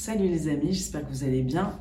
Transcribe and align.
Salut 0.00 0.28
les 0.28 0.46
amis, 0.46 0.74
j'espère 0.74 1.04
que 1.04 1.10
vous 1.10 1.24
allez 1.24 1.42
bien. 1.42 1.76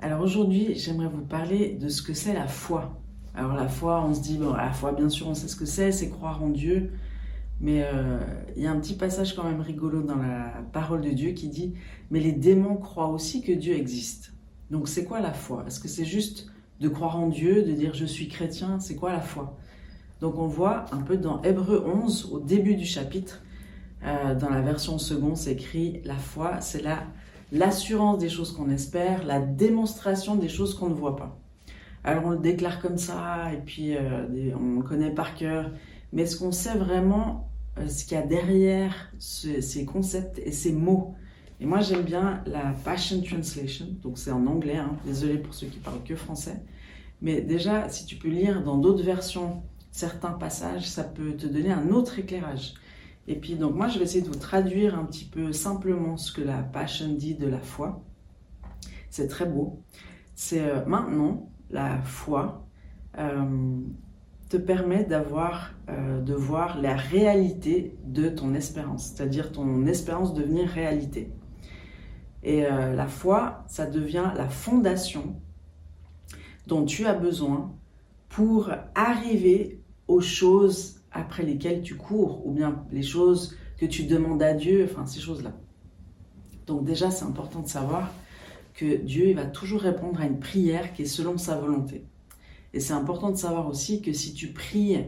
Alors 0.00 0.22
aujourd'hui, 0.22 0.74
j'aimerais 0.74 1.06
vous 1.06 1.22
parler 1.22 1.78
de 1.80 1.88
ce 1.88 2.02
que 2.02 2.12
c'est 2.12 2.34
la 2.34 2.48
foi. 2.48 3.00
Alors 3.32 3.54
la 3.54 3.68
foi, 3.68 4.04
on 4.04 4.12
se 4.12 4.20
dit, 4.20 4.40
la 4.40 4.72
foi, 4.72 4.90
bien 4.90 5.08
sûr, 5.08 5.28
on 5.28 5.34
sait 5.34 5.46
ce 5.46 5.54
que 5.54 5.64
c'est, 5.64 5.92
c'est 5.92 6.10
croire 6.10 6.42
en 6.42 6.48
Dieu. 6.48 6.90
Mais 7.60 7.84
euh, 7.84 8.18
il 8.56 8.64
y 8.64 8.66
a 8.66 8.72
un 8.72 8.80
petit 8.80 8.94
passage 8.94 9.36
quand 9.36 9.44
même 9.44 9.60
rigolo 9.60 10.02
dans 10.02 10.16
la 10.16 10.64
parole 10.72 11.00
de 11.00 11.10
Dieu 11.10 11.30
qui 11.30 11.46
dit, 11.46 11.74
mais 12.10 12.18
les 12.18 12.32
démons 12.32 12.74
croient 12.74 13.06
aussi 13.06 13.40
que 13.40 13.52
Dieu 13.52 13.76
existe. 13.76 14.32
Donc 14.72 14.88
c'est 14.88 15.04
quoi 15.04 15.20
la 15.20 15.32
foi? 15.32 15.62
Est-ce 15.68 15.78
que 15.78 15.86
c'est 15.86 16.04
juste 16.04 16.50
de 16.80 16.88
croire 16.88 17.16
en 17.16 17.28
Dieu, 17.28 17.62
de 17.62 17.70
dire 17.70 17.94
je 17.94 18.04
suis 18.04 18.26
chrétien? 18.26 18.80
C'est 18.80 18.96
quoi 18.96 19.12
la 19.12 19.20
foi? 19.20 19.56
Donc 20.20 20.38
on 20.38 20.48
voit 20.48 20.86
un 20.90 21.02
peu 21.02 21.16
dans 21.16 21.40
Hébreu 21.42 21.84
11, 21.86 22.30
au 22.32 22.40
début 22.40 22.74
du 22.74 22.84
chapitre, 22.84 23.44
euh, 24.04 24.34
dans 24.34 24.50
la 24.50 24.60
version 24.60 24.98
seconde, 24.98 25.36
c'est 25.36 25.52
écrit 25.52 26.00
la 26.04 26.16
foi, 26.16 26.60
c'est 26.60 26.82
la 26.82 27.06
l'assurance 27.52 28.18
des 28.18 28.28
choses 28.28 28.52
qu'on 28.52 28.70
espère, 28.70 29.24
la 29.24 29.40
démonstration 29.40 30.36
des 30.36 30.48
choses 30.48 30.74
qu'on 30.74 30.88
ne 30.88 30.94
voit 30.94 31.16
pas. 31.16 31.38
Alors 32.04 32.26
on 32.26 32.30
le 32.30 32.38
déclare 32.38 32.80
comme 32.80 32.98
ça, 32.98 33.52
et 33.52 33.58
puis 33.58 33.96
euh, 33.96 34.54
on 34.58 34.80
le 34.80 34.82
connaît 34.82 35.10
par 35.10 35.34
cœur, 35.34 35.70
mais 36.12 36.22
est-ce 36.22 36.36
qu'on 36.36 36.52
sait 36.52 36.76
vraiment 36.76 37.48
euh, 37.78 37.88
ce 37.88 38.04
qu'il 38.04 38.18
y 38.18 38.20
a 38.20 38.26
derrière 38.26 39.12
ces 39.18 39.84
concepts 39.86 40.38
et 40.38 40.52
ces 40.52 40.72
mots? 40.72 41.14
Et 41.60 41.66
moi 41.66 41.80
j'aime 41.80 42.02
bien 42.02 42.42
la 42.46 42.74
Passion 42.84 43.22
Translation, 43.22 43.86
donc 44.02 44.18
c'est 44.18 44.32
en 44.32 44.46
anglais, 44.46 44.76
hein. 44.76 44.96
désolé 45.06 45.38
pour 45.38 45.54
ceux 45.54 45.68
qui 45.68 45.78
parlent 45.78 46.02
que 46.04 46.14
français, 46.14 46.62
mais 47.22 47.40
déjà 47.40 47.88
si 47.88 48.04
tu 48.04 48.16
peux 48.16 48.28
lire 48.28 48.62
dans 48.62 48.76
d'autres 48.76 49.04
versions 49.04 49.62
certains 49.90 50.32
passages, 50.32 50.88
ça 50.88 51.04
peut 51.04 51.34
te 51.36 51.46
donner 51.46 51.72
un 51.72 51.88
autre 51.90 52.18
éclairage. 52.18 52.74
Et 53.26 53.36
puis, 53.36 53.54
donc, 53.54 53.74
moi, 53.74 53.88
je 53.88 53.98
vais 53.98 54.04
essayer 54.04 54.22
de 54.22 54.28
vous 54.28 54.38
traduire 54.38 54.98
un 54.98 55.04
petit 55.04 55.24
peu 55.24 55.52
simplement 55.52 56.16
ce 56.16 56.32
que 56.32 56.42
la 56.42 56.62
Passion 56.62 57.14
dit 57.14 57.34
de 57.34 57.46
la 57.46 57.60
foi. 57.60 58.02
C'est 59.08 59.28
très 59.28 59.46
beau. 59.46 59.82
C'est 60.34 60.60
euh, 60.60 60.84
maintenant, 60.86 61.48
la 61.70 62.02
foi 62.02 62.66
euh, 63.18 63.80
te 64.48 64.56
permet 64.56 65.04
d'avoir, 65.04 65.72
euh, 65.88 66.20
de 66.20 66.34
voir 66.34 66.80
la 66.80 66.96
réalité 66.96 67.96
de 68.04 68.28
ton 68.28 68.54
espérance, 68.54 69.06
c'est-à-dire 69.06 69.52
ton 69.52 69.86
espérance 69.86 70.34
devenir 70.34 70.68
réalité. 70.68 71.32
Et 72.42 72.64
la 72.64 73.06
foi, 73.06 73.64
ça 73.68 73.86
devient 73.86 74.30
la 74.36 74.50
fondation 74.50 75.40
dont 76.66 76.84
tu 76.84 77.06
as 77.06 77.14
besoin 77.14 77.74
pour 78.28 78.70
arriver 78.94 79.80
aux 80.08 80.20
choses 80.20 81.00
après 81.14 81.44
lesquelles 81.44 81.82
tu 81.82 81.94
cours, 81.94 82.46
ou 82.46 82.50
bien 82.50 82.84
les 82.92 83.02
choses 83.02 83.56
que 83.78 83.86
tu 83.86 84.04
demandes 84.04 84.42
à 84.42 84.52
Dieu, 84.52 84.86
enfin 84.90 85.06
ces 85.06 85.20
choses-là. 85.20 85.52
Donc 86.66 86.84
déjà, 86.84 87.10
c'est 87.10 87.24
important 87.24 87.60
de 87.60 87.68
savoir 87.68 88.12
que 88.74 88.96
Dieu 88.96 89.28
il 89.28 89.36
va 89.36 89.46
toujours 89.46 89.80
répondre 89.80 90.20
à 90.20 90.26
une 90.26 90.40
prière 90.40 90.92
qui 90.92 91.02
est 91.02 91.06
selon 91.06 91.38
sa 91.38 91.56
volonté. 91.56 92.04
Et 92.72 92.80
c'est 92.80 92.92
important 92.92 93.30
de 93.30 93.36
savoir 93.36 93.68
aussi 93.68 94.02
que 94.02 94.12
si 94.12 94.34
tu 94.34 94.48
pries 94.48 94.98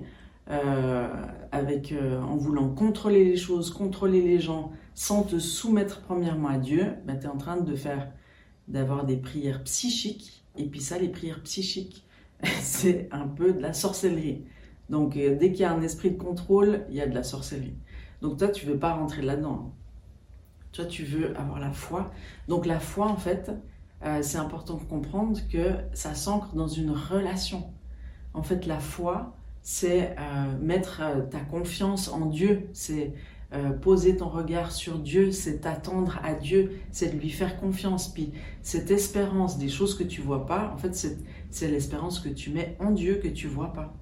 euh, 0.49 1.09
avec, 1.51 1.91
euh, 1.91 2.21
en 2.23 2.37
voulant 2.37 2.69
contrôler 2.69 3.25
les 3.25 3.37
choses, 3.37 3.73
contrôler 3.73 4.23
les 4.23 4.39
gens, 4.39 4.71
sans 4.95 5.25
te 5.25 5.41
soumettre 5.41 6.03
premièrement 6.03 6.49
à 6.49 6.59
Dieu, 6.59 6.93
ben, 7.05 7.19
tu 7.19 7.27
es 7.27 7.29
en 7.29 7.37
train 7.37 7.57
de 7.57 7.75
faire, 7.75 8.09
d'avoir 8.69 9.05
des 9.05 9.17
prières 9.17 9.65
psychiques. 9.65 10.45
Et 10.57 10.67
puis 10.67 10.81
ça, 10.81 10.99
les 10.99 11.09
prières 11.09 11.43
psychiques, 11.43 12.07
c'est 12.61 13.09
un 13.11 13.27
peu 13.27 13.53
de 13.53 13.61
la 13.61 13.73
sorcellerie. 13.73 14.45
Donc 14.91 15.17
euh, 15.17 15.37
dès 15.37 15.51
qu'il 15.51 15.61
y 15.61 15.65
a 15.65 15.73
un 15.73 15.83
esprit 15.83 16.11
de 16.11 16.19
contrôle, 16.19 16.84
il 16.89 16.97
y 16.97 17.01
a 17.01 17.06
de 17.06 17.15
la 17.15 17.23
sorcellerie. 17.23 17.77
Donc 18.23 18.39
toi, 18.39 18.48
tu 18.48 18.67
veux 18.67 18.79
pas 18.79 18.95
rentrer 18.95 19.23
là-dedans. 19.23 19.73
Toi, 20.73 20.84
tu 20.84 21.05
veux 21.05 21.37
avoir 21.39 21.59
la 21.59 21.73
foi. 21.73 22.11
Donc 22.48 22.67
la 22.67 22.81
foi, 22.81 23.09
en 23.09 23.17
fait, 23.17 23.51
euh, 24.05 24.20
c'est 24.23 24.39
important 24.39 24.75
de 24.75 24.84
comprendre 24.84 25.39
que 25.51 25.75
ça 25.93 26.15
s'ancre 26.15 26.55
dans 26.55 26.69
une 26.69 26.91
relation. 26.91 27.70
En 28.34 28.43
fait, 28.43 28.67
la 28.67 28.78
foi, 28.78 29.34
c'est 29.62 30.15
euh, 30.19 30.59
mettre 30.61 31.03
ta 31.31 31.41
confiance 31.41 32.09
en 32.09 32.27
Dieu, 32.27 32.69
c'est 32.72 33.15
poser 33.81 34.16
ton 34.16 34.28
regard 34.28 34.71
sur 34.71 34.99
Dieu, 34.99 35.31
c'est 35.31 35.61
t'attendre 35.61 36.19
à 36.22 36.34
Dieu, 36.34 36.72
c'est 36.91 37.11
lui 37.15 37.31
faire 37.31 37.59
confiance. 37.59 38.12
Puis 38.12 38.32
cette 38.61 38.91
espérance 38.91 39.56
des 39.56 39.69
choses 39.69 39.97
que 39.97 40.03
tu 40.03 40.21
vois 40.21 40.47
pas, 40.47 40.72
en 40.75 40.77
fait, 40.77 40.94
c'est 41.49 41.69
l'espérance 41.69 42.19
que 42.19 42.28
tu 42.28 42.50
mets 42.50 42.77
en 42.81 42.91
Dieu 42.91 43.15
que 43.22 43.28
tu 43.28 43.47
vois 43.47 43.72
pas. 43.72 43.94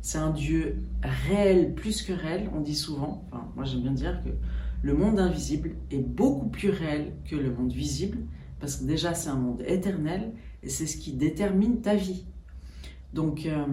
C'est 0.00 0.18
un 0.18 0.30
Dieu 0.30 0.78
réel 1.02 1.74
plus 1.74 2.02
que 2.02 2.12
réel, 2.12 2.48
on 2.54 2.60
dit 2.60 2.76
souvent. 2.76 3.24
Enfin, 3.30 3.48
moi 3.56 3.64
j'aime 3.64 3.82
bien 3.82 3.92
dire 3.92 4.22
que 4.24 4.30
le 4.82 4.94
monde 4.94 5.18
invisible 5.18 5.72
est 5.90 5.98
beaucoup 5.98 6.48
plus 6.48 6.70
réel 6.70 7.14
que 7.28 7.36
le 7.36 7.52
monde 7.52 7.72
visible, 7.72 8.18
parce 8.60 8.76
que 8.76 8.84
déjà 8.84 9.14
c'est 9.14 9.28
un 9.28 9.36
monde 9.36 9.62
éternel 9.66 10.32
et 10.62 10.68
c'est 10.68 10.86
ce 10.86 10.96
qui 10.96 11.12
détermine 11.12 11.80
ta 11.80 11.94
vie. 11.94 12.26
Donc 13.12 13.46
euh, 13.46 13.64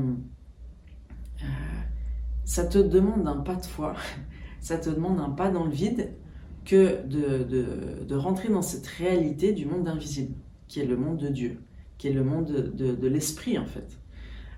euh, 1.42 1.46
ça 2.44 2.66
te 2.66 2.78
demande 2.78 3.28
un 3.28 3.38
pas 3.38 3.56
de 3.56 3.66
foi, 3.66 3.96
ça 4.62 4.78
te 4.78 4.90
demande 4.90 5.20
un 5.20 5.30
pas 5.30 5.52
dans 5.52 5.66
le 5.66 5.72
vide 5.72 6.14
que 6.64 7.06
de, 7.06 8.16
rentrer 8.16 8.50
dans 8.50 8.64
cette 8.64 8.88
réalité 8.88 9.54
du 9.54 9.68
monde 9.68 9.88
invisible, 9.88 10.34
qui 10.68 10.80
est 10.80 10.86
le 10.86 10.98
monde 10.98 11.18
de 11.18 11.28
Dieu, 11.28 11.60
qui 12.00 12.08
est 12.08 12.14
le 12.14 12.24
monde 12.24 12.52
de 12.52 13.08
l'esprit 13.08 13.60
en 13.60 13.66
fait. 13.66 14.00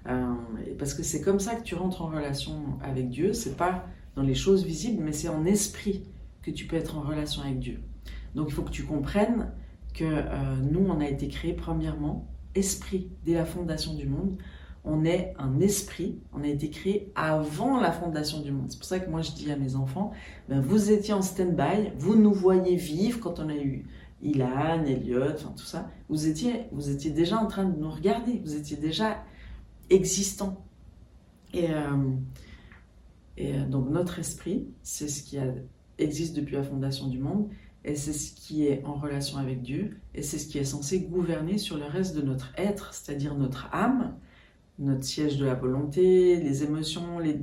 Euh, 0.08 0.34
parce 0.80 0.94
que 0.94 1.04
c'est 1.04 1.22
comme 1.22 1.40
ça 1.40 1.56
que 1.56 1.64
tu 1.64 1.76
rentres 1.76 2.02
en 2.02 2.08
relation 2.08 2.80
avec 2.82 3.10
Dieu. 3.10 3.34
C'est 3.34 3.58
pas 3.58 3.86
dans 4.16 4.24
les 4.24 4.36
choses 4.36 4.66
visibles, 4.66 5.04
mais 5.04 5.14
c'est 5.14 5.30
en 5.30 5.46
esprit 5.46 6.04
que 6.42 6.52
tu 6.52 6.66
peux 6.66 6.76
être 6.76 6.98
en 6.98 7.02
relation 7.02 7.42
avec 7.42 7.60
Dieu. 7.60 7.82
Donc 8.36 8.48
il 8.50 8.54
faut 8.54 8.62
que 8.64 8.72
tu 8.72 8.84
comprennes 8.84 9.52
que 9.94 10.06
euh, 10.06 10.56
nous, 10.72 10.86
on 10.88 11.00
a 11.00 11.08
été 11.08 11.28
créés 11.28 11.54
premièrement 11.54 12.28
esprit 12.56 13.10
dès 13.26 13.34
la 13.34 13.46
fondation 13.46 13.94
du 13.94 14.08
monde. 14.08 14.38
On 14.84 15.04
est 15.04 15.34
un 15.38 15.60
esprit, 15.60 16.20
on 16.32 16.44
a 16.44 16.48
été 16.48 16.70
créé 16.70 17.12
avant 17.16 17.80
la 17.80 17.92
fondation 17.92 18.40
du 18.40 18.52
monde. 18.52 18.68
C'est 18.70 18.78
pour 18.78 18.88
ça 18.88 19.00
que 19.00 19.10
moi 19.10 19.22
je 19.22 19.32
dis 19.32 19.52
à 19.52 19.58
mes 19.58 19.76
enfants, 19.76 20.12
ben, 20.48 20.62
vous 20.62 20.92
étiez 20.92 21.14
en 21.14 21.22
stand-by, 21.22 21.92
vous 21.98 22.16
nous 22.16 22.34
voyez 22.34 22.78
vivre 22.78 23.20
quand 23.20 23.40
on 23.40 23.50
a 23.50 23.56
eu 23.56 23.86
Ilan, 24.22 24.86
Elliot, 24.86 25.34
enfin 25.34 25.54
tout 25.58 25.66
ça. 25.66 25.90
Vous 26.08 26.28
étiez, 26.28 26.68
vous 26.72 26.90
étiez 26.90 27.12
déjà 27.12 27.38
en 27.38 27.48
train 27.48 27.66
de 27.66 27.78
nous 27.78 27.90
regarder, 27.90 28.42
vous 28.46 28.56
étiez 28.56 28.78
déjà 28.78 29.18
existant. 29.90 30.66
Et, 31.54 31.72
euh, 31.72 31.98
euh, 33.40 33.66
donc 33.68 33.90
notre 33.90 34.20
esprit, 34.20 34.68
c'est 34.84 35.08
ce 35.08 35.24
qui 35.24 35.38
existe 35.98 36.36
depuis 36.36 36.56
la 36.56 36.64
fondation 36.64 37.08
du 37.08 37.20
monde, 37.20 37.50
et 37.86 37.96
c'est 37.96 38.14
ce 38.14 38.34
qui 38.34 38.66
est 38.66 38.84
en 38.84 38.96
relation 38.96 39.38
avec 39.38 39.62
Dieu, 39.62 39.98
et 40.14 40.22
c'est 40.22 40.38
ce 40.38 40.48
qui 40.48 40.58
est 40.58 40.66
censé 40.66 41.02
gouverner 41.02 41.58
sur 41.58 41.78
le 41.78 41.86
reste 41.86 42.16
de 42.16 42.22
notre 42.22 42.52
être, 42.58 42.94
c'est-à-dire 42.94 43.36
notre 43.36 43.70
âme, 43.74 44.16
notre 44.80 45.04
siège 45.04 45.38
de 45.38 45.46
la 45.46 45.56
volonté, 45.56 46.38
les 46.38 46.64
émotions, 46.64 47.20
les, 47.20 47.40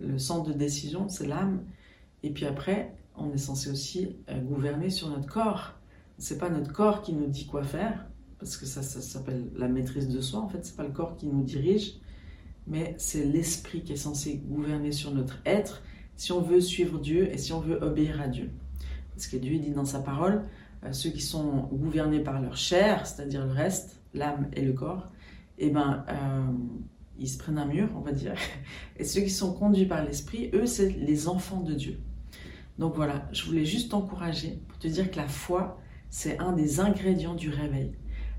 le 0.00 0.18
centre 0.18 0.48
de 0.50 0.54
décision, 0.54 1.08
c'est 1.08 1.26
l'âme. 1.26 1.64
Et 2.22 2.30
puis 2.30 2.46
après, 2.46 2.94
on 3.16 3.32
est 3.32 3.38
censé 3.38 3.70
aussi 3.70 4.16
euh, 4.28 4.40
gouverner 4.40 4.90
sur 4.90 5.08
notre 5.08 5.28
corps. 5.28 5.74
C'est 6.18 6.38
pas 6.38 6.48
notre 6.48 6.72
corps 6.72 7.02
qui 7.02 7.12
nous 7.12 7.26
dit 7.26 7.46
quoi 7.46 7.62
faire, 7.62 8.06
parce 8.44 8.58
que 8.58 8.66
ça, 8.66 8.82
s'appelle 8.82 9.46
la 9.56 9.68
maîtrise 9.68 10.06
de 10.06 10.20
soi. 10.20 10.40
En 10.40 10.50
fait, 10.50 10.58
c'est 10.66 10.76
pas 10.76 10.82
le 10.82 10.92
corps 10.92 11.16
qui 11.16 11.26
nous 11.26 11.42
dirige, 11.42 11.94
mais 12.66 12.94
c'est 12.98 13.24
l'esprit 13.24 13.82
qui 13.82 13.94
est 13.94 13.96
censé 13.96 14.36
gouverner 14.36 14.92
sur 14.92 15.12
notre 15.12 15.38
être 15.46 15.82
si 16.16 16.30
on 16.30 16.42
veut 16.42 16.60
suivre 16.60 16.98
Dieu 16.98 17.32
et 17.32 17.38
si 17.38 17.54
on 17.54 17.60
veut 17.60 17.82
obéir 17.82 18.20
à 18.20 18.28
Dieu. 18.28 18.50
Parce 19.14 19.28
que 19.28 19.38
Dieu 19.38 19.58
dit 19.58 19.70
dans 19.70 19.86
sa 19.86 20.00
parole, 20.00 20.42
euh, 20.84 20.92
ceux 20.92 21.08
qui 21.08 21.22
sont 21.22 21.70
gouvernés 21.72 22.20
par 22.20 22.42
leur 22.42 22.58
chair, 22.58 23.06
c'est-à-dire 23.06 23.46
le 23.46 23.52
reste, 23.52 24.02
l'âme 24.12 24.50
et 24.52 24.60
le 24.60 24.74
corps, 24.74 25.08
eh 25.56 25.70
ben, 25.70 26.04
euh, 26.10 26.52
ils 27.18 27.30
se 27.30 27.38
prennent 27.38 27.56
un 27.56 27.64
mur, 27.64 27.88
on 27.96 28.00
va 28.00 28.12
dire. 28.12 28.34
Et 28.98 29.04
ceux 29.04 29.22
qui 29.22 29.30
sont 29.30 29.54
conduits 29.54 29.86
par 29.86 30.04
l'esprit, 30.04 30.50
eux, 30.52 30.66
c'est 30.66 30.90
les 30.90 31.28
enfants 31.28 31.60
de 31.60 31.72
Dieu. 31.72 31.98
Donc 32.78 32.94
voilà, 32.94 33.26
je 33.32 33.42
voulais 33.46 33.64
juste 33.64 33.92
t'encourager 33.92 34.60
pour 34.68 34.78
te 34.78 34.88
dire 34.88 35.10
que 35.10 35.16
la 35.16 35.28
foi, 35.28 35.80
c'est 36.10 36.38
un 36.40 36.52
des 36.52 36.80
ingrédients 36.80 37.34
du 37.34 37.48
réveil. 37.48 37.92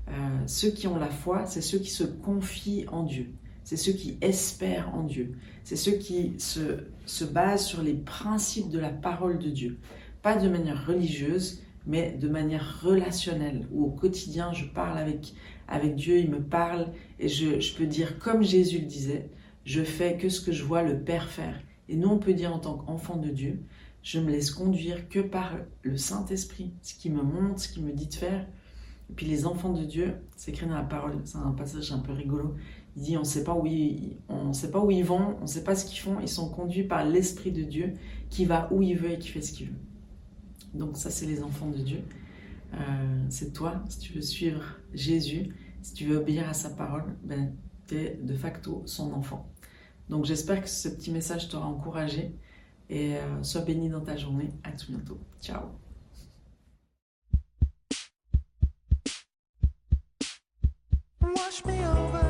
Euh, 0.08 0.12
ceux 0.46 0.70
qui 0.70 0.86
ont 0.86 0.98
la 0.98 1.10
foi, 1.10 1.46
c'est 1.46 1.60
ceux 1.60 1.78
qui 1.78 1.90
se 1.90 2.04
confient 2.04 2.86
en 2.88 3.02
Dieu. 3.02 3.32
C'est 3.64 3.76
ceux 3.76 3.92
qui 3.92 4.16
espèrent 4.20 4.94
en 4.94 5.02
Dieu. 5.02 5.32
C'est 5.64 5.76
ceux 5.76 5.92
qui 5.92 6.38
se, 6.38 6.84
se 7.04 7.24
basent 7.24 7.66
sur 7.66 7.82
les 7.82 7.94
principes 7.94 8.70
de 8.70 8.78
la 8.78 8.90
parole 8.90 9.38
de 9.38 9.50
Dieu. 9.50 9.78
Pas 10.22 10.36
de 10.36 10.48
manière 10.48 10.86
religieuse, 10.86 11.60
mais 11.86 12.12
de 12.12 12.28
manière 12.28 12.80
relationnelle, 12.82 13.66
où 13.72 13.84
au 13.84 13.90
quotidien, 13.90 14.52
je 14.52 14.64
parle 14.64 14.98
avec, 14.98 15.34
avec 15.66 15.96
Dieu, 15.96 16.18
il 16.18 16.30
me 16.30 16.42
parle, 16.42 16.92
et 17.18 17.28
je, 17.28 17.60
je 17.60 17.74
peux 17.74 17.86
dire, 17.86 18.18
comme 18.18 18.42
Jésus 18.42 18.78
le 18.80 18.86
disait, 18.86 19.30
je 19.64 19.82
fais 19.82 20.16
que 20.16 20.28
ce 20.28 20.40
que 20.40 20.52
je 20.52 20.62
vois 20.62 20.82
le 20.82 21.00
Père 21.00 21.28
faire. 21.28 21.60
Et 21.88 21.96
nous, 21.96 22.08
on 22.08 22.18
peut 22.18 22.34
dire 22.34 22.54
en 22.54 22.58
tant 22.58 22.74
qu'enfant 22.76 23.16
de 23.16 23.28
Dieu, 23.28 23.62
je 24.02 24.20
me 24.20 24.30
laisse 24.30 24.52
conduire 24.52 25.08
que 25.08 25.18
par 25.18 25.56
le 25.82 25.96
Saint-Esprit, 25.96 26.72
ce 26.82 26.94
qui 26.94 27.10
me 27.10 27.22
montre, 27.22 27.60
ce 27.60 27.68
qui 27.68 27.82
me 27.82 27.92
dit 27.92 28.06
de 28.06 28.14
faire, 28.14 28.46
et 29.10 29.12
puis 29.14 29.26
les 29.26 29.46
enfants 29.46 29.72
de 29.72 29.84
Dieu, 29.84 30.14
c'est 30.36 30.50
écrit 30.50 30.66
dans 30.66 30.74
la 30.74 30.82
parole, 30.82 31.20
c'est 31.24 31.38
un 31.38 31.52
passage 31.52 31.92
un 31.92 31.98
peu 31.98 32.12
rigolo. 32.12 32.56
Il 32.96 33.02
dit 33.02 33.16
on 33.16 33.20
on 33.20 33.24
sait 33.24 33.44
pas 33.44 33.54
où 33.54 34.90
ils 34.90 35.04
vont, 35.04 35.36
on 35.38 35.42
ne 35.42 35.46
sait 35.46 35.64
pas 35.64 35.74
ce 35.74 35.84
qu'ils 35.84 36.00
font, 36.00 36.18
ils 36.20 36.28
sont 36.28 36.48
conduits 36.50 36.84
par 36.84 37.04
l'esprit 37.04 37.52
de 37.52 37.62
Dieu 37.62 37.94
qui 38.30 38.44
va 38.44 38.68
où 38.72 38.82
il 38.82 38.96
veut 38.96 39.12
et 39.12 39.18
qui 39.18 39.28
fait 39.28 39.42
ce 39.42 39.52
qu'il 39.52 39.68
veut. 39.68 39.78
Donc 40.74 40.96
ça 40.96 41.10
c'est 41.10 41.26
les 41.26 41.42
enfants 41.42 41.70
de 41.70 41.78
Dieu. 41.78 42.00
c'est 43.28 43.52
toi. 43.52 43.82
Si 43.88 43.98
tu 43.98 44.12
veux 44.14 44.22
suivre 44.22 44.62
Jésus, 44.92 45.54
si 45.82 45.94
tu 45.94 46.06
veux 46.06 46.16
obéir 46.16 46.48
à 46.48 46.54
sa 46.54 46.70
parole, 46.70 47.04
ben, 47.22 47.52
tu 47.86 47.96
es 47.96 48.18
de 48.20 48.34
facto 48.34 48.82
son 48.86 49.12
enfant. 49.12 49.48
Donc 50.08 50.24
j'espère 50.24 50.62
que 50.62 50.68
ce 50.68 50.88
petit 50.88 51.10
message 51.10 51.48
t'aura 51.48 51.66
encouragé 51.66 52.34
et 52.90 53.14
sois 53.42 53.62
béni 53.62 53.88
dans 53.88 54.00
ta 54.00 54.16
journée. 54.16 54.50
À 54.64 54.72
tout 54.72 54.86
bientôt. 54.90 55.18
Ciao. 55.40 55.85
Wash 61.34 61.64
me 61.64 61.84
over 61.84 62.25